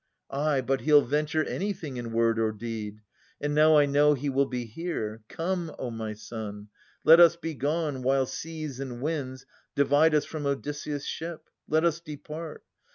Ay, 0.31 0.61
but 0.61 0.81
he'll 0.81 1.03
venture 1.03 1.43
anything 1.43 1.95
in 1.97 2.11
word' 2.11 2.39
Or 2.39 2.51
deed. 2.51 3.01
And 3.39 3.53
now 3.53 3.77
I 3.77 3.85
know 3.85 4.15
he 4.15 4.29
will 4.29 4.47
be 4.47 4.65
here. 4.65 5.21
Come, 5.29 5.75
O 5.77 5.91
my 5.91 6.13
son, 6.13 6.69
let 7.03 7.19
us 7.19 7.35
be 7.35 7.53
gone, 7.53 8.01
while 8.01 8.25
seas 8.25 8.79
And 8.79 8.99
winds 8.99 9.45
divide 9.75 10.15
us 10.15 10.25
from 10.25 10.47
Odysseus' 10.47 11.05
ship. 11.05 11.51
Let 11.69 11.85
us 11.85 11.99
depart. 11.99 12.63